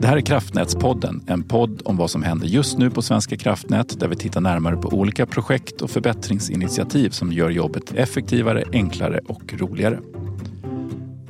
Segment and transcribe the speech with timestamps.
[0.00, 4.00] Det här är Kraftnätspodden, en podd om vad som händer just nu på Svenska kraftnät
[4.00, 9.54] där vi tittar närmare på olika projekt och förbättringsinitiativ som gör jobbet effektivare, enklare och
[9.58, 9.98] roligare.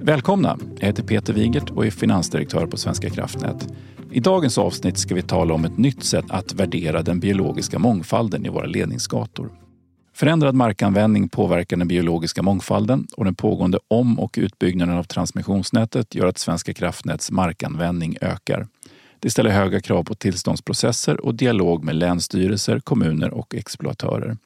[0.01, 0.59] Välkomna!
[0.79, 3.69] Jag heter Peter Wigert och är finansdirektör på Svenska kraftnät.
[4.11, 8.47] I dagens avsnitt ska vi tala om ett nytt sätt att värdera den biologiska mångfalden
[8.47, 9.51] i våra ledningsgator.
[10.21, 16.27] Förändrad markanvändning påverkar den biologiska mångfalden och den pågående om och utbyggnaden av transmissionsnätet gör
[16.27, 18.67] att Svenska kraftnäts markanvändning ökar.
[19.19, 24.37] Det ställer höga krav på tillståndsprocesser och dialog med länsstyrelser, kommuner och exploatörer.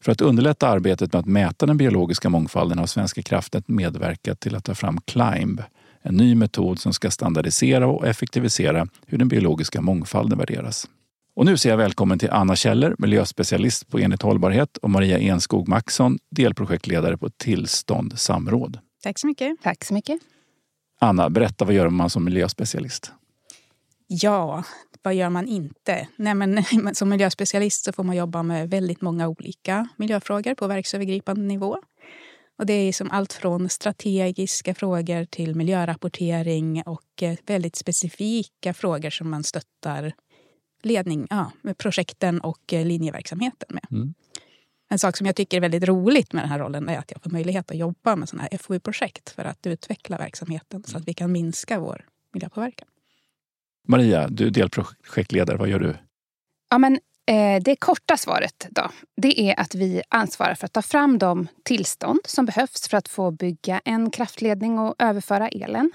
[0.00, 4.54] För att underlätta arbetet med att mäta den biologiska mångfalden har Svenska kraftnät medverkat till
[4.54, 5.62] att ta fram Climb,
[6.02, 10.88] en ny metod som ska standardisera och effektivisera hur den biologiska mångfalden värderas.
[11.36, 15.68] Och nu säger jag välkommen till Anna Kjeller, miljöspecialist på Enhet hållbarhet och Maria Enskog
[15.68, 18.78] Maxson, delprojektledare på Tillstånd Samråd.
[19.02, 19.56] Tack så mycket.
[19.62, 20.20] Tack så mycket.
[21.00, 23.12] Anna, berätta vad gör man som miljöspecialist?
[24.06, 24.64] Ja,
[25.02, 26.08] vad gör man inte?
[26.16, 31.42] Nej, men, som miljöspecialist så får man jobba med väldigt många olika miljöfrågor på verksövergripande
[31.42, 31.78] nivå.
[32.58, 39.10] Och det är som allt från strategiska frågor till miljörapportering och eh, väldigt specifika frågor
[39.10, 40.12] som man stöttar
[40.86, 43.86] ledning, ja, med projekten och eh, linjeverksamheten med.
[43.90, 44.14] Mm.
[44.88, 47.22] En sak som jag tycker är väldigt roligt med den här rollen är att jag
[47.22, 51.14] får möjlighet att jobba med sådana här FoU-projekt för att utveckla verksamheten så att vi
[51.14, 52.88] kan minska vår miljöpåverkan.
[53.88, 55.56] Maria, du är delprojektledare.
[55.56, 55.96] Vad gör du?
[56.70, 60.82] Ja, men, eh, det korta svaret då, det är att vi ansvarar för att ta
[60.82, 65.92] fram de tillstånd som behövs för att få bygga en kraftledning och överföra elen.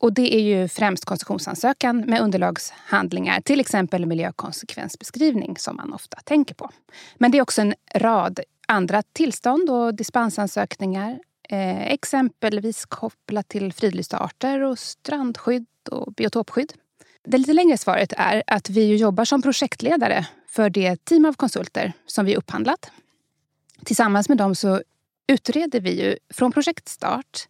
[0.00, 6.54] Och det är ju främst koncessionsansökan med underlagshandlingar, till exempel miljökonsekvensbeskrivning som man ofta tänker
[6.54, 6.70] på.
[7.16, 14.18] Men det är också en rad andra tillstånd och dispensansökningar eh, exempelvis kopplat till fridlysta
[14.18, 16.72] arter och strandskydd och biotopskydd.
[17.24, 21.92] Det lite längre svaret är att vi jobbar som projektledare för det team av konsulter
[22.06, 22.90] som vi upphandlat.
[23.84, 24.82] Tillsammans med dem så
[25.26, 27.48] utreder vi ju från projektstart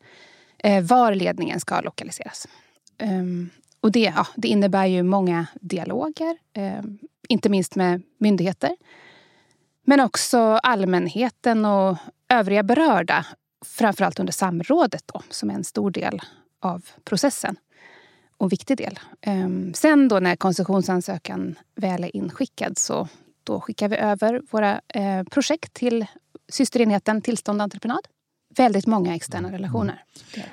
[0.59, 2.49] Eh, var ledningen ska lokaliseras.
[3.03, 6.83] Um, och det, ja, det innebär ju många dialoger, eh,
[7.29, 8.77] inte minst med myndigheter.
[9.85, 11.97] Men också allmänheten och
[12.29, 13.27] övriga berörda.
[13.65, 16.21] Framförallt under samrådet då, som är en stor del
[16.61, 17.57] av processen.
[18.37, 18.99] Och en viktig del.
[19.21, 23.09] Ehm, sen då när koncessionsansökan väl är inskickad så
[23.45, 26.07] då skickar vi över våra eh, projekt till
[26.49, 28.09] systerenheten tillstånd entreprenad
[28.57, 29.53] väldigt många externa mm.
[29.53, 30.03] relationer.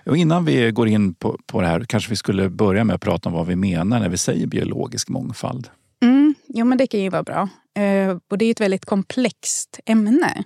[0.05, 3.01] Och innan vi går in på, på det här kanske vi skulle börja med att
[3.01, 5.69] prata om vad vi menar när vi säger biologisk mångfald.
[6.03, 7.49] Mm, jo, men det kan ju vara bra.
[7.77, 10.43] Eh, och det är ett väldigt komplext ämne.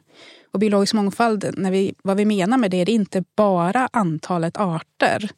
[0.54, 4.58] Och biologisk mångfald, när vi, vad vi menar med det, det är inte bara antalet
[4.58, 5.30] arter.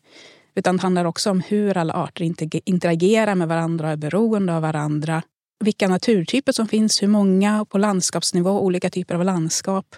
[0.55, 2.33] Utan det handlar också om hur alla arter
[2.65, 5.21] interagerar med varandra och är beroende av varandra.
[5.59, 9.95] Vilka naturtyper som finns, hur många, på landskapsnivå, olika typer av landskap.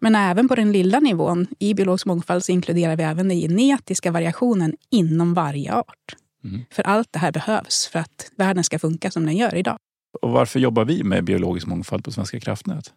[0.00, 4.10] Men även på den lilla nivån, i biologisk mångfald, så inkluderar vi även den genetiska
[4.10, 6.16] variationen inom varje art.
[6.44, 6.64] Mm.
[6.70, 9.78] För allt det här behövs för att världen ska funka som den gör idag.
[10.22, 12.92] Och varför jobbar vi med biologisk mångfald på Svenska kraftnät?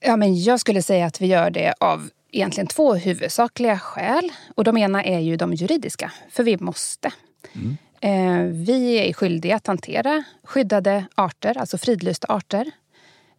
[0.00, 4.32] Ja, men jag skulle säga att vi gör det av egentligen två huvudsakliga skäl.
[4.54, 7.12] Och de ena är ju de juridiska, för vi måste.
[7.52, 7.76] Mm.
[8.00, 12.70] Eh, vi är skyldiga att hantera skyddade arter, alltså fridlysta arter.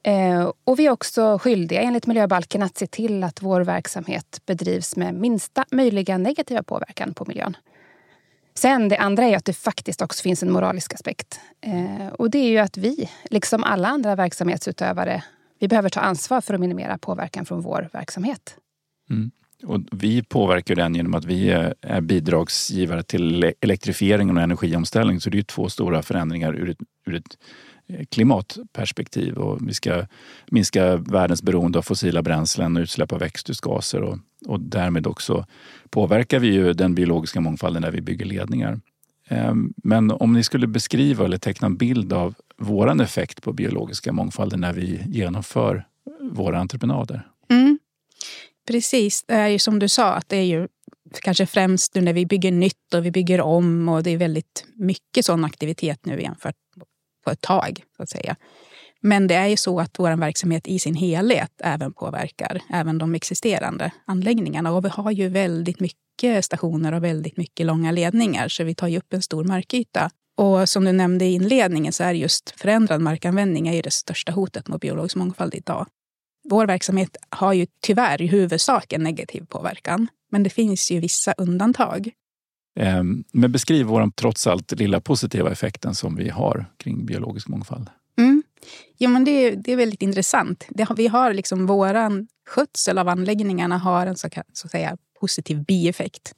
[0.08, 4.96] Eh, och vi är också skyldiga enligt miljöbalken att se till att vår verksamhet bedrivs
[4.96, 7.58] med minsta möjliga negativa påverkan på miljön.
[8.54, 11.40] Sen det andra är att det faktiskt också finns en moralisk aspekt.
[11.62, 15.24] Eh, och det är ju att vi, liksom alla andra verksamhetsutövare,
[15.60, 18.56] vi behöver ta ansvar för att minimera påverkan från vår verksamhet.
[19.10, 19.32] Mm.
[19.64, 21.50] Och vi påverkar den genom att vi
[21.82, 25.22] är bidragsgivare till elektrifieringen och energiomställning.
[25.22, 27.38] Så det är två stora förändringar ur ett, ur ett
[28.10, 30.06] klimatperspektiv och vi ska
[30.48, 35.46] minska världens beroende av fossila bränslen och utsläpp av växthusgaser och, och därmed också
[35.90, 38.80] påverkar vi ju den biologiska mångfalden när vi bygger ledningar.
[39.28, 44.12] Ehm, men om ni skulle beskriva eller teckna en bild av våran effekt på biologiska
[44.12, 45.86] mångfalden när vi genomför
[46.32, 47.28] våra entreprenader?
[47.50, 47.80] Mm.
[48.68, 50.68] Precis, det är ju som du sa att det är ju
[51.22, 54.66] kanske främst nu när vi bygger nytt och vi bygger om och det är väldigt
[54.76, 56.56] mycket sån aktivitet nu jämfört
[57.28, 57.84] på ett tag.
[57.98, 58.36] så att säga.
[59.02, 63.16] Men det är ju så att vår verksamhet i sin helhet även påverkar även de
[63.16, 64.72] existerande anläggningarna.
[64.72, 68.88] Och vi har ju väldigt mycket stationer och väldigt mycket långa ledningar så vi tar
[68.88, 70.10] ju upp en stor markyta.
[70.38, 74.32] Och som du nämnde i inledningen så är just förändrad markanvändning är ju det största
[74.32, 75.88] hotet mot biologisk mångfald idag.
[76.50, 80.08] Vår verksamhet har ju tyvärr i huvudsak en negativ påverkan.
[80.32, 82.12] Men det finns ju vissa undantag.
[82.80, 87.90] Ehm, men beskriv vår trots allt lilla positiva effekten som vi har kring biologisk mångfald.
[88.18, 88.44] Mm.
[88.98, 90.66] Ja, men det, det är väldigt intressant.
[90.70, 95.64] Det, vi har liksom våran skötsel av anläggningarna har en så, så att säga, positiv
[95.64, 96.34] bieffekt.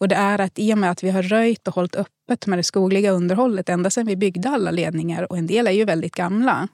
[0.00, 2.58] Och det är att i och med att vi har röjt och hållit öppet med
[2.58, 6.14] det skogliga underhållet ända sedan vi byggde alla ledningar, och en del är ju väldigt
[6.14, 6.68] gamla,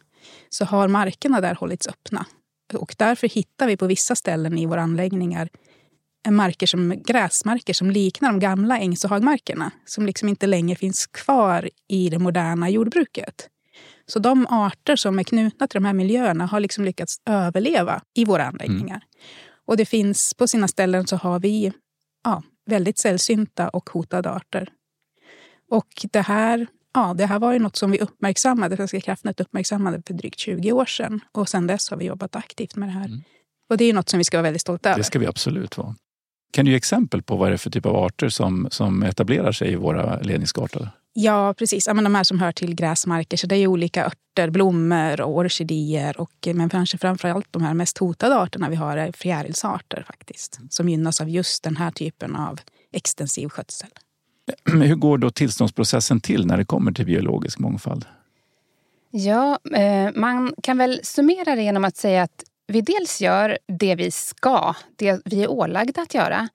[0.48, 2.26] så har markerna där hållits öppna.
[2.74, 5.48] Och därför hittar vi på vissa ställen i våra anläggningar
[6.30, 9.70] marker som, gräsmarker som liknar de gamla ängs och hagmarkerna.
[9.84, 13.48] Som liksom inte längre finns kvar i det moderna jordbruket.
[14.06, 18.24] Så de arter som är knutna till de här miljöerna har liksom lyckats överleva i
[18.24, 18.96] våra anläggningar.
[18.96, 19.08] Mm.
[19.66, 21.72] Och det finns på sina ställen så har vi
[22.24, 24.68] ja, väldigt sällsynta och hotade arter.
[25.70, 30.02] Och det här, ja, det här var ju något som vi uppmärksammade, Svenska kraftnät uppmärksammade
[30.06, 31.20] för drygt 20 år sedan.
[31.32, 33.06] Och sedan dess har vi jobbat aktivt med det här.
[33.06, 33.22] Mm.
[33.70, 34.98] Och det är något som vi ska vara väldigt stolta över.
[34.98, 35.96] Det ska vi absolut vara.
[36.50, 39.52] Kan du ge exempel på vad det är för typ av arter som, som etablerar
[39.52, 40.88] sig i våra ledningskartor?
[41.12, 41.86] Ja, precis.
[41.86, 43.36] Ja, men de här som hör till gräsmarker.
[43.36, 46.20] Så det är olika örter, blommor och orkidéer.
[46.20, 50.60] Och, men kanske framförallt de här mest hotade arterna vi har är fjärilsarter faktiskt.
[50.70, 52.60] Som gynnas av just den här typen av
[52.92, 53.88] extensiv skötsel.
[54.64, 58.04] Hur går då tillståndsprocessen till när det kommer till biologisk mångfald?
[59.10, 63.94] Ja, eh, man kan väl summera det genom att säga att vi dels gör det
[63.94, 66.48] vi ska, det vi är ålagda att göra.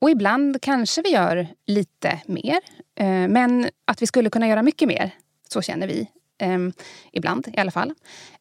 [0.00, 2.60] Och ibland kanske vi gör lite mer.
[2.94, 5.10] Eh, men att vi skulle kunna göra mycket mer,
[5.48, 6.08] så känner vi.
[6.38, 6.72] Ehm,
[7.12, 7.94] ibland i alla fall.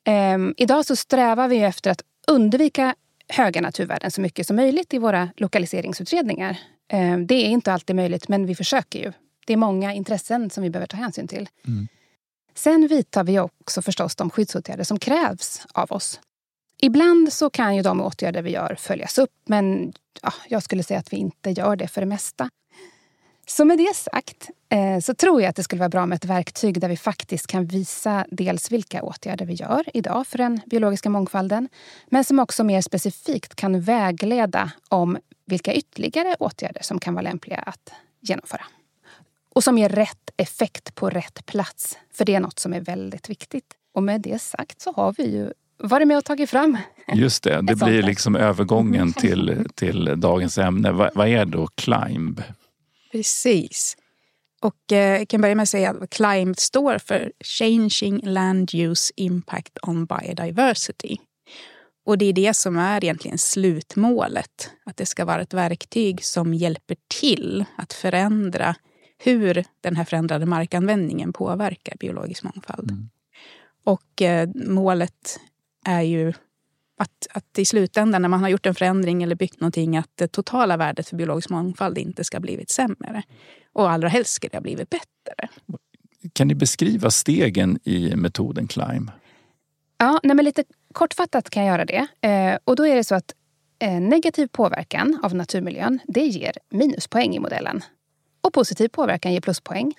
[0.04, 2.96] Ehm, idag så strävar vi efter att undvika
[3.28, 6.58] höga naturvärden så mycket som möjligt i våra lokaliseringsutredningar.
[6.88, 9.14] Ehm, det är inte alltid möjligt, men vi försöker ju.
[9.46, 11.50] Det är många intressen som vi behöver ta hänsyn till.
[11.68, 11.88] Mm.
[12.56, 16.20] Sen vidtar vi också förstås de skyddsåtgärder som krävs av oss.
[16.83, 21.00] Ibland så kan ju de åtgärder vi gör följas upp men ja, jag skulle säga
[21.00, 22.50] att vi inte gör det för det mesta.
[23.48, 26.25] Så med det sagt eh, så tror jag att det skulle vara bra med ett
[26.25, 31.10] verktyg där vi faktiskt kan visa dels vilka åtgärder vi gör idag för den biologiska
[31.10, 31.69] mångfalden
[32.10, 37.57] men som också mer specifikt kan vägleda om vilka ytterligare åtgärder som kan vara lämpliga
[37.57, 37.92] att
[38.22, 38.66] genomföra.
[39.54, 43.30] Och som ger rätt effekt på rätt plats, för det är något som är väldigt
[43.30, 43.74] viktigt.
[43.94, 46.78] Och med det sagt så har vi ju varit med och tagit fram.
[47.13, 50.92] Just det, det blir liksom övergången till, till dagens ämne.
[50.92, 52.42] Vad, vad är då CLIMB?
[53.12, 53.98] Precis.
[54.62, 59.13] Och eh, jag kan börja med att säga att CLIMB står för Changing Land Use
[59.16, 61.18] Impact on Biodiversity.
[62.06, 64.72] Och det är det som är egentligen slutmålet.
[64.86, 68.75] Att det ska vara ett verktyg som hjälper till att förändra
[69.18, 72.92] hur den här förändrade markanvändningen påverkar biologisk mångfald.
[72.92, 73.10] Mm.
[73.84, 75.39] Och eh, målet
[75.86, 76.33] är ju
[76.98, 80.28] att, att i slutändan när man har gjort en förändring eller byggt någonting att det
[80.28, 83.24] totala värdet för biologisk mångfald inte ska ha blivit sämre.
[83.74, 85.50] Och allra helst ska det ha blivit bättre.
[86.33, 89.12] Kan ni beskriva stegen i metoden CLIMB?
[89.98, 90.63] Ja, nej men lite
[90.94, 92.27] kortfattat kan jag göra det.
[92.27, 93.34] Eh, och då är det så att
[93.80, 97.81] eh, negativ påverkan av naturmiljön det ger minuspoäng i modellen.
[98.42, 99.94] Och positiv påverkan ger pluspoäng.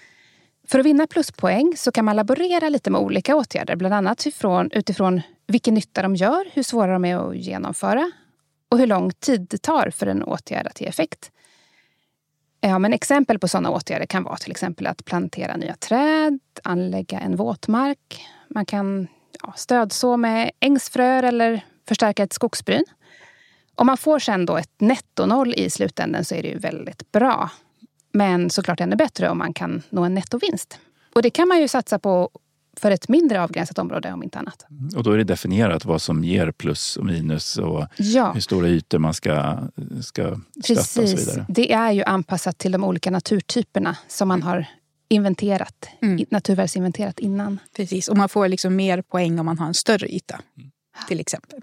[0.69, 3.76] För att vinna pluspoäng så kan man laborera lite med olika åtgärder.
[3.76, 8.11] Bland annat utifrån, utifrån vilken nytta de gör, hur svåra de är att genomföra
[8.69, 11.31] och hur lång tid det tar för en åtgärd att ge effekt.
[12.61, 17.21] Ja, men exempel på sådana åtgärder kan vara till exempel att plantera nya träd, anlägga
[17.21, 18.26] en våtmark.
[18.49, 19.09] Man kan
[19.42, 22.85] ja, stödså med ängsfröer eller förstärka ett skogsbryn.
[23.75, 27.50] Om man får sen då ett nettonoll i slutändan så är det ju väldigt bra.
[28.12, 30.78] Men såklart ännu bättre om man kan nå en nettovinst.
[31.14, 32.31] Och det kan man ju satsa på
[32.76, 34.66] för ett mindre avgränsat område om inte annat.
[34.71, 34.88] Mm.
[34.97, 38.33] Och då är det definierat vad som ger plus och minus och ja.
[38.33, 39.59] hur stora ytor man ska,
[40.00, 40.99] ska stötta Precis.
[40.99, 41.47] och så vidare.
[41.49, 44.66] Det är ju anpassat till de olika naturtyperna som man har
[45.09, 46.26] inventerat, mm.
[46.31, 47.61] naturvärdesinventerat innan.
[47.76, 50.40] Precis, och man får liksom mer poäng om man har en större yta.
[50.57, 50.71] Mm.
[51.09, 51.61] Till exempel.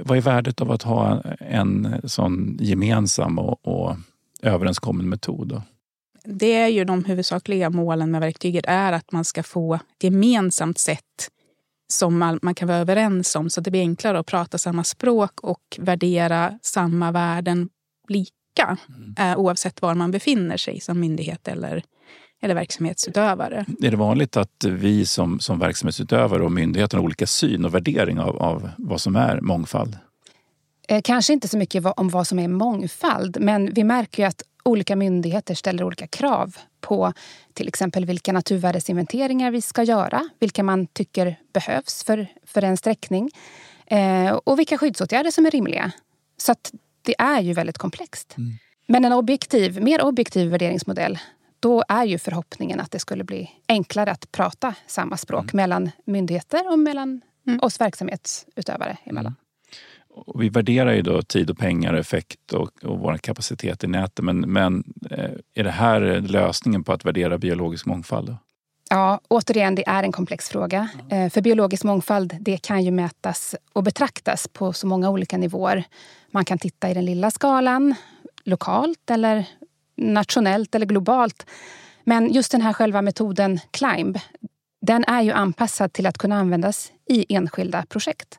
[0.00, 3.96] Vad är värdet av att ha en sån gemensam och, och
[4.42, 5.48] överenskommen metod?
[5.48, 5.62] Då?
[6.24, 10.78] Det är ju de huvudsakliga målen med verktyget är att man ska få ett gemensamt
[10.78, 11.30] sätt
[11.92, 15.40] som man, kan vara överens om så att det blir enklare att prata samma språk
[15.40, 17.68] och värdera samma värden
[18.08, 19.14] lika mm.
[19.18, 21.82] eh, oavsett var man befinner sig som myndighet eller,
[22.42, 23.66] eller verksamhetsutövare.
[23.82, 28.20] Är det vanligt att vi som, som verksamhetsutövare och myndigheten har olika syn och värdering
[28.20, 29.98] av, av vad som är mångfald?
[30.88, 34.42] Eh, kanske inte så mycket om vad som är mångfald men vi märker ju att
[34.62, 37.12] olika myndigheter ställer olika krav på
[37.52, 43.30] till exempel vilka naturvärdesinventeringar vi ska göra, vilka man tycker behövs för, för en sträckning
[43.86, 45.92] eh, och vilka skyddsåtgärder som är rimliga.
[46.36, 48.34] Så att det är ju väldigt komplext.
[48.38, 48.52] Mm.
[48.86, 51.18] Men en objektiv, mer objektiv värderingsmodell
[51.60, 55.56] då är ju förhoppningen att det skulle bli enklare att prata samma språk mm.
[55.56, 57.60] mellan myndigheter och mellan mm.
[57.60, 59.34] oss verksamhetsutövare emellan.
[60.14, 64.24] Och vi värderar ju då tid och pengar, effekt och, och vår kapacitet i nätet.
[64.24, 68.28] Men, men eh, är det här lösningen på att värdera biologisk mångfald?
[68.28, 68.36] Då?
[68.90, 70.88] Ja, återigen, det är en komplex fråga.
[71.10, 71.30] Mm.
[71.30, 75.84] För biologisk mångfald det kan ju mätas och betraktas på så många olika nivåer.
[76.30, 77.94] Man kan titta i den lilla skalan,
[78.44, 79.46] lokalt eller
[79.96, 81.46] nationellt eller globalt.
[82.04, 84.18] Men just den här själva metoden CLIMB,
[84.80, 88.38] den är ju anpassad till att kunna användas i enskilda projekt.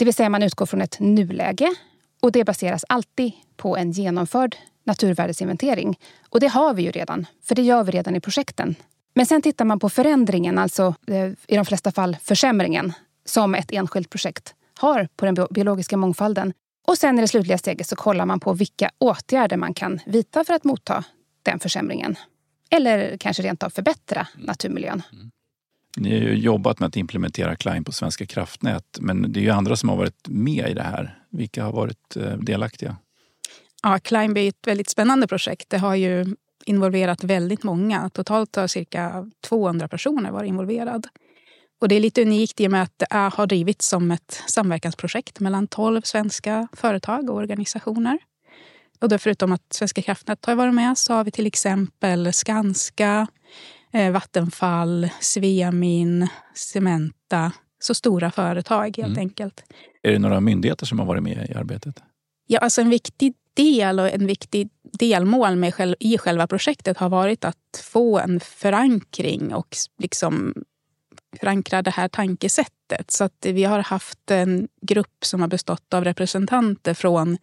[0.00, 1.74] Det vill säga man utgår från ett nuläge
[2.22, 5.98] och det baseras alltid på en genomförd naturvärdesinventering.
[6.28, 8.74] Och det har vi ju redan, för det gör vi redan i projekten.
[9.14, 12.92] Men sen tittar man på förändringen, alltså eh, i de flesta fall försämringen,
[13.24, 16.52] som ett enskilt projekt har på den biologiska mångfalden.
[16.86, 20.44] Och sen i det slutliga steget så kollar man på vilka åtgärder man kan vidta
[20.44, 21.04] för att motta
[21.42, 22.16] den försämringen.
[22.70, 25.02] Eller kanske rent av förbättra naturmiljön.
[25.12, 25.30] Mm.
[25.96, 29.50] Ni har ju jobbat med att implementera Klein på Svenska kraftnät men det är ju
[29.50, 31.18] andra som har varit med i det här.
[31.30, 32.96] Vilka har varit eh, delaktiga?
[33.82, 35.70] Ja, Climb är ett väldigt spännande projekt.
[35.70, 38.10] Det har ju involverat väldigt många.
[38.10, 41.08] Totalt har cirka 200 personer varit involverade.
[41.80, 45.40] Och det är lite unikt i och med att det har drivits som ett samverkansprojekt
[45.40, 48.18] mellan 12 svenska företag och organisationer.
[49.00, 53.26] Och då förutom att Svenska kraftnät har varit med så har vi till exempel Skanska,
[54.12, 57.52] Vattenfall, Sveamin, Cementa.
[57.78, 59.18] Så stora företag helt mm.
[59.18, 59.62] enkelt.
[60.02, 62.02] Är det några myndigheter som har varit med i arbetet?
[62.46, 67.44] Ja, alltså en viktig del och en viktig delmål med, i själva projektet har varit
[67.44, 70.54] att få en förankring och liksom
[71.40, 73.10] förankra det här tankesättet.
[73.10, 77.38] Så att vi har haft en grupp som har bestått av representanter från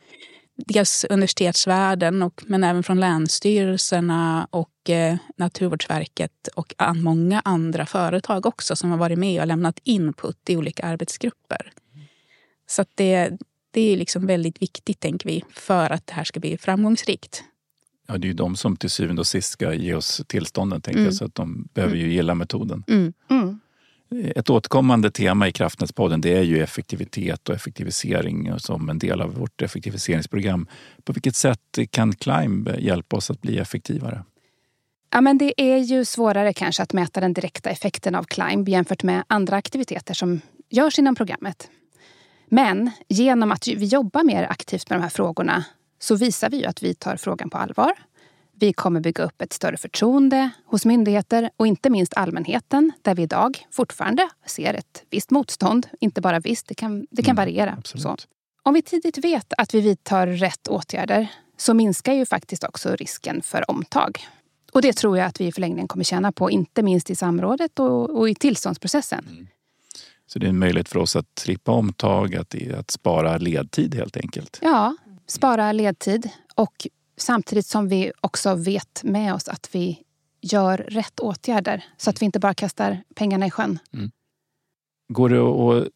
[0.58, 8.76] dels universitetsvärlden och, men även från länsstyrelserna och eh, Naturvårdsverket och många andra företag också
[8.76, 11.72] som har varit med och lämnat input i olika arbetsgrupper.
[12.70, 13.38] Så det,
[13.72, 17.44] det är liksom väldigt viktigt, tänker vi, för att det här ska bli framgångsrikt.
[18.08, 21.00] Ja, det är ju de som till syvende och sist ska ge oss tillstånden, tänker
[21.00, 21.06] mm.
[21.06, 22.84] jag, så att de behöver ju gilla metoden.
[22.88, 23.14] Mm.
[23.30, 23.60] Mm.
[24.10, 29.34] Ett återkommande tema i Kraftnätspodden det är ju effektivitet och effektivisering som en del av
[29.34, 30.68] vårt effektiviseringsprogram.
[31.04, 34.24] På vilket sätt kan Climb hjälpa oss att bli effektivare?
[35.12, 39.04] Ja, men det är ju svårare kanske att mäta den direkta effekten av Climb jämfört
[39.04, 41.70] med andra aktiviteter som görs inom programmet.
[42.50, 45.64] Men genom att vi jobbar mer aktivt med de här frågorna
[46.00, 47.94] så visar vi ju att vi tar frågan på allvar
[48.60, 53.24] vi kommer bygga upp ett större förtroende hos myndigheter och inte minst allmänheten där vi
[53.24, 55.88] idag fortfarande ser ett visst motstånd.
[56.00, 57.78] Inte bara visst, det kan, det kan mm, variera.
[58.64, 63.42] Om vi tidigt vet att vi vidtar rätt åtgärder så minskar ju faktiskt också risken
[63.42, 64.20] för omtag.
[64.72, 67.80] Och det tror jag att vi i förlängningen kommer tjäna på, inte minst i samrådet
[67.80, 69.26] och, och i tillståndsprocessen.
[69.30, 69.48] Mm.
[70.28, 74.18] Så det är en möjlighet för oss att slippa omtag, att, att spara ledtid helt
[74.18, 74.60] enkelt?
[74.62, 74.96] Ja,
[75.28, 76.88] spara ledtid och
[77.18, 80.04] Samtidigt som vi också vet med oss att vi
[80.42, 83.80] gör rätt åtgärder så att vi inte bara kastar pengarna i sjön.
[83.94, 84.12] Mm.
[85.10, 85.90] Går det att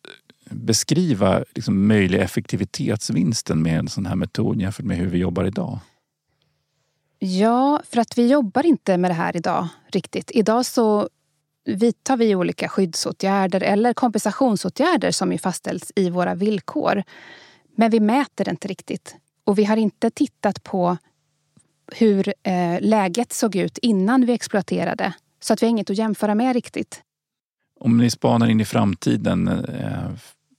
[0.49, 5.79] beskriva liksom möjlig effektivitetsvinsten med en sån här metod jämfört med hur vi jobbar idag?
[7.19, 10.31] Ja, för att vi jobbar inte med det här idag riktigt.
[10.31, 11.09] Idag så
[11.65, 17.03] vidtar vi olika skyddsåtgärder eller kompensationsåtgärder som ju fastställs i våra villkor.
[17.75, 19.15] Men vi mäter det inte riktigt.
[19.43, 20.97] Och vi har inte tittat på
[21.95, 25.13] hur eh, läget såg ut innan vi exploaterade.
[25.39, 27.01] Så att vi har inget att jämföra med riktigt.
[27.79, 30.11] Om ni spanar in i framtiden, eh,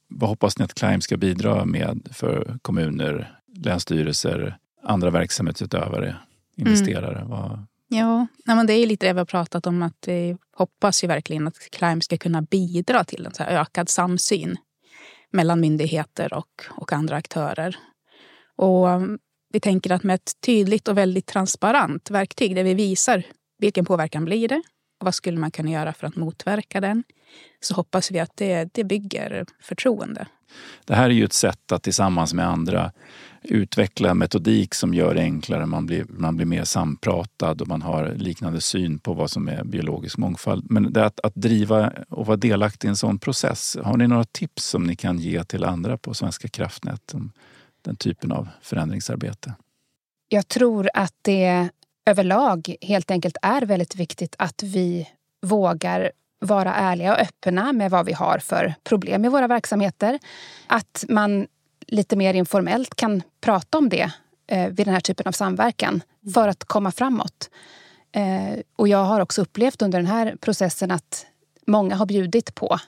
[0.08, 6.16] vad hoppas ni att Climb ska bidra med för kommuner, länsstyrelser, andra verksamhetsutövare,
[6.56, 7.16] investerare?
[7.16, 7.28] Mm.
[7.28, 7.66] Vad...
[7.88, 11.46] Ja, men det är lite det vi har pratat om att vi hoppas ju verkligen
[11.46, 14.56] att Climb ska kunna bidra till en så ökad samsyn
[15.30, 17.76] mellan myndigheter och, och andra aktörer.
[18.56, 18.88] Och
[19.52, 23.22] vi tänker att med ett tydligt och väldigt transparent verktyg där vi visar
[23.58, 24.62] vilken påverkan blir det
[25.00, 27.04] och vad skulle man kunna göra för att motverka den
[27.60, 30.26] så hoppas vi att det, det bygger förtroende.
[30.84, 32.92] Det här är ju ett sätt att tillsammans med andra
[33.42, 35.66] utveckla metodik som gör det enklare.
[35.66, 39.64] Man blir, man blir mer sampratad och man har liknande syn på vad som är
[39.64, 40.70] biologisk mångfald.
[40.70, 44.24] Men det att, att driva och vara delaktig i en sån process, har ni några
[44.24, 47.14] tips som ni kan ge till andra på Svenska kraftnät?
[47.82, 49.54] Den typen av förändringsarbete?
[50.28, 51.68] Jag tror att det
[52.06, 55.08] överlag helt enkelt är väldigt viktigt att vi
[55.42, 60.18] vågar vara ärliga och öppna med vad vi har för problem i våra verksamheter.
[60.66, 61.46] Att man
[61.86, 64.12] lite mer informellt kan prata om det
[64.46, 66.02] eh, vid den här typen av samverkan
[66.34, 67.50] för att komma framåt.
[68.12, 71.26] Eh, och jag har också upplevt under den här processen att
[71.66, 72.78] många har bjudit på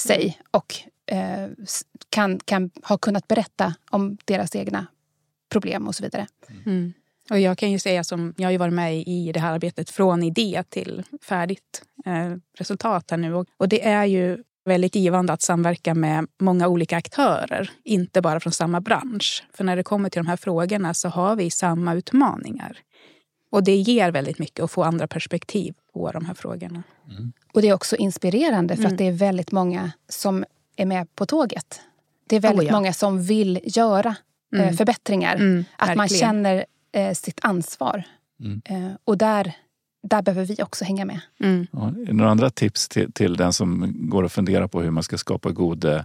[0.00, 0.74] sig och
[1.10, 1.48] eh,
[2.08, 4.86] kan, kan ha kunnat berätta om deras egna
[5.48, 6.26] problem och så vidare.
[6.66, 6.92] Mm.
[7.30, 9.90] Och jag kan ju säga som, jag har ju varit med i det här arbetet
[9.90, 13.34] från idé till färdigt eh, resultat här nu.
[13.34, 18.40] Och, och det är ju väldigt givande att samverka med många olika aktörer, inte bara
[18.40, 19.44] från samma bransch.
[19.52, 22.78] För när det kommer till de här frågorna så har vi samma utmaningar.
[23.50, 26.82] Och det ger väldigt mycket att få andra perspektiv på de här frågorna.
[27.10, 27.32] Mm.
[27.52, 28.92] Och det är också inspirerande för mm.
[28.92, 30.44] att det är väldigt många som
[30.80, 31.80] är med på tåget.
[32.26, 32.72] Det är väldigt oh ja.
[32.72, 34.16] många som vill göra
[34.54, 34.76] eh, mm.
[34.76, 35.34] förbättringar.
[35.34, 38.02] Mm, att man känner eh, sitt ansvar.
[38.40, 38.62] Mm.
[38.64, 39.52] Eh, och där,
[40.02, 41.20] där behöver vi också hänga med.
[41.40, 41.66] Mm.
[41.72, 45.18] Ja, några andra tips till, till den som går och funderar på hur man ska
[45.18, 46.02] skapa god eh,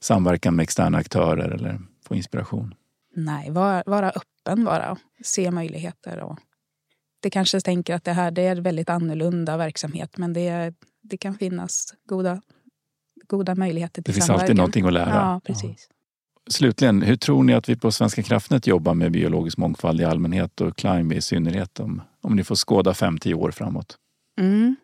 [0.00, 2.74] samverkan med externa aktörer eller få inspiration?
[3.14, 4.96] Nej, vara, vara öppen bara.
[5.24, 6.20] Se möjligheter.
[6.20, 6.38] Och
[7.20, 11.34] det kanske tänker att det här det är väldigt annorlunda verksamhet men det, det kan
[11.34, 12.40] finnas goda,
[13.30, 14.42] goda möjligheter till Det finns samverkan.
[14.44, 15.14] alltid någonting att lära.
[15.14, 15.86] Ja, precis.
[15.88, 15.94] Ja.
[16.50, 20.60] Slutligen, hur tror ni att vi på Svenska kraftnät jobbar med biologisk mångfald i allmänhet
[20.60, 23.96] och Climb i synnerhet om, om ni får skåda fem tio år framåt?
[24.40, 24.76] Mm.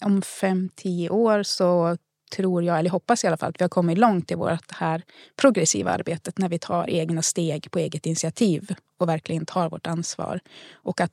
[0.00, 1.96] Om fem tio år så
[2.36, 5.02] tror jag, eller hoppas i alla fall, att vi har kommit långt i vårt här
[5.36, 10.40] progressiva arbetet när vi tar egna steg på eget initiativ och verkligen tar vårt ansvar.
[10.72, 11.12] Och att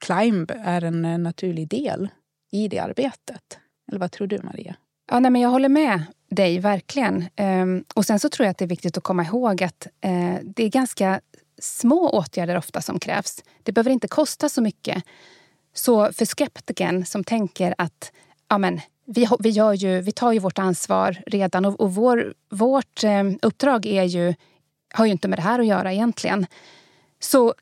[0.00, 2.08] Climb är en naturlig del
[2.52, 3.58] i det arbetet.
[3.88, 4.76] Eller vad tror du Maria?
[5.12, 7.24] Ja, nej, men jag håller med dig, verkligen.
[7.36, 10.36] Ehm, och sen så tror jag att det är viktigt att komma ihåg att eh,
[10.42, 11.20] det är ganska
[11.58, 13.44] små åtgärder ofta som krävs.
[13.62, 15.04] Det behöver inte kosta så mycket.
[15.74, 18.12] Så för skeptiken som tänker att
[18.48, 22.34] ja, men, vi, vi, gör ju, vi tar ju vårt ansvar redan och, och vår,
[22.50, 24.34] vårt eh, uppdrag är ju,
[24.94, 26.46] har ju inte med det här att göra egentligen.
[27.20, 27.54] Så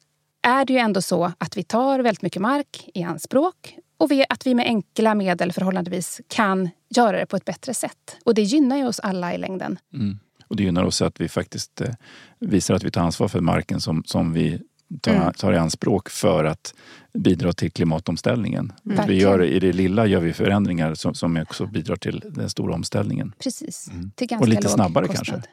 [0.43, 4.47] är det ju ändå så att vi tar väldigt mycket mark i anspråk och att
[4.47, 8.17] vi med enkla medel förhållandevis kan göra det på ett bättre sätt.
[8.25, 9.79] Och det gynnar ju oss alla i längden.
[9.95, 10.19] Mm.
[10.49, 11.95] Och det gynnar oss att vi faktiskt eh,
[12.39, 14.61] visar att vi tar ansvar för marken som, som vi
[15.01, 15.33] tar, mm.
[15.33, 16.75] tar i anspråk för att
[17.15, 18.73] bidra till klimatomställningen.
[18.87, 19.07] Mm.
[19.07, 22.75] Vi gör, I det lilla gör vi förändringar som, som också bidrar till den stora
[22.75, 23.33] omställningen.
[23.39, 23.89] Precis.
[23.91, 24.11] Mm.
[24.11, 25.27] Till ganska och lite snabbare kostnad.
[25.27, 25.51] kanske.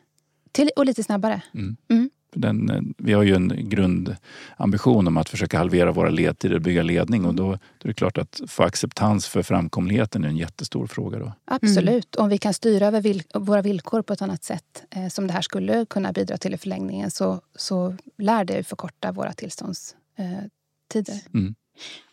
[0.52, 1.42] Till, och lite snabbare.
[1.54, 2.10] Mm.
[2.36, 7.26] Den, vi har ju en grundambition om att försöka halvera våra ledtider och bygga ledning
[7.26, 11.20] och då, då är det klart att få acceptans för framkomligheten är en jättestor fråga.
[11.20, 11.34] Då.
[11.46, 12.16] Absolut.
[12.16, 12.24] Mm.
[12.24, 15.34] Om vi kan styra över vil våra villkor på ett annat sätt eh, som det
[15.34, 21.14] här skulle kunna bidra till i förlängningen så, så lär det förkorta våra tillståndstider.
[21.14, 21.56] Eh, mm.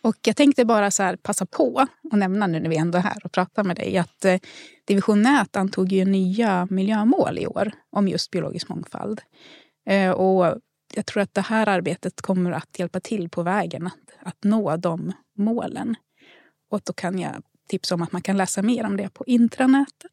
[0.01, 3.01] Och jag tänkte bara så här, passa på att nämna nu när vi ändå är
[3.01, 4.39] här och pratar med dig att eh,
[4.85, 9.21] Division Nät antog ju nya miljömål i år om just biologisk mångfald.
[9.85, 10.57] Eh, och
[10.95, 14.77] jag tror att det här arbetet kommer att hjälpa till på vägen att, att nå
[14.77, 15.95] de målen.
[16.69, 20.11] Och då kan jag tipsa om att man kan läsa mer om det på intranätet.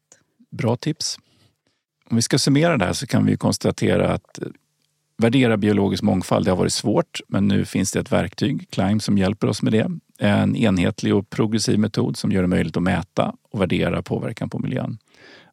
[0.51, 1.17] Bra tips.
[2.09, 4.47] Om vi ska summera det här så kan vi konstatera att eh,
[5.17, 9.17] värdera biologisk mångfald det har varit svårt, men nu finns det ett verktyg, Climb, som
[9.17, 9.91] hjälper oss med det.
[10.19, 14.59] En enhetlig och progressiv metod som gör det möjligt att mäta och värdera påverkan på
[14.59, 14.97] miljön.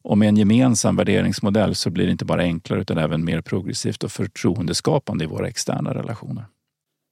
[0.01, 4.03] Och med en gemensam värderingsmodell så blir det inte bara enklare utan även mer progressivt
[4.03, 6.45] och förtroendeskapande i våra externa relationer.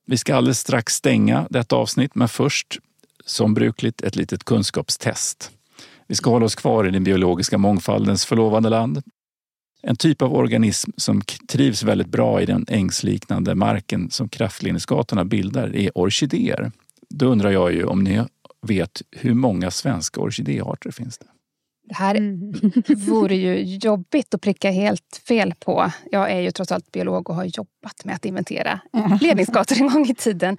[0.05, 2.79] Vi ska alldeles strax stänga detta avsnitt, men först
[3.25, 5.51] som brukligt ett litet kunskapstest.
[6.07, 9.01] Vi ska hålla oss kvar i den biologiska mångfaldens förlovande land.
[9.81, 15.75] En typ av organism som trivs väldigt bra i den ängsliknande marken som kraftledningsgatorna bildar
[15.75, 16.71] är orkidéer.
[17.09, 18.23] Då undrar jag ju om ni
[18.61, 21.25] vet hur många svenska orkidéarter finns det?
[21.87, 22.53] Det här mm.
[22.87, 25.91] vore ju jobbigt att pricka helt fel på.
[26.11, 28.79] Jag är ju trots allt biolog och har jobbat med att inventera
[29.21, 30.57] ledningsgator en gång i tiden.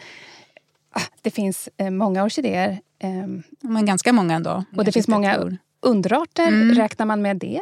[0.90, 2.80] Ah, det finns eh, många orkidéer.
[2.98, 4.64] Ehm, Men ganska många ändå.
[4.76, 6.48] Och det finns många underarter.
[6.48, 6.74] Mm.
[6.74, 7.60] Räknar man med det?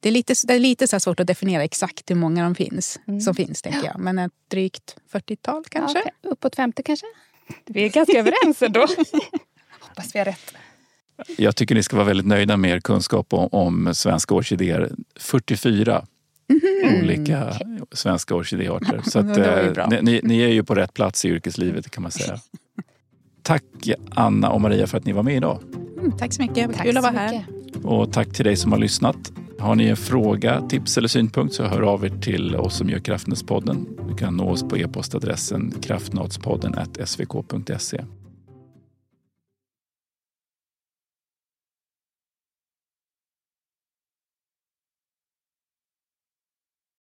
[0.00, 3.00] Det är lite, det är lite så svårt att definiera exakt hur många de finns,
[3.06, 3.20] mm.
[3.20, 3.62] som finns.
[3.62, 3.98] tänker jag.
[3.98, 5.98] Men ett drygt 40-tal kanske?
[5.98, 6.32] Ja, okay.
[6.32, 7.06] Uppåt 50 kanske?
[7.64, 8.80] Vi är ganska överens ändå.
[9.80, 10.54] Hoppas vi har rätt.
[11.36, 14.90] Jag tycker ni ska vara väldigt nöjda med er kunskap om, om svenska orkidéer.
[15.16, 16.06] 44
[16.48, 17.04] mm.
[17.04, 17.52] olika
[17.92, 19.00] svenska orkidéarter.
[19.10, 22.38] Så att, eh, ni, ni, är ju på rätt plats i yrkeslivet kan man säga.
[23.42, 23.64] Tack
[24.10, 25.58] Anna och Maria för att ni var med idag.
[25.98, 27.44] Mm, tack så mycket, tack kul att vara här.
[27.82, 29.32] Och tack till dig som har lyssnat.
[29.58, 32.98] Har ni en fråga, tips eller synpunkt så hör av er till oss som gör
[32.98, 33.86] Kraftnätspodden.
[34.08, 36.74] Du kan nå oss på e-postadressen kraftnadspodden
[37.04, 38.04] svk.se.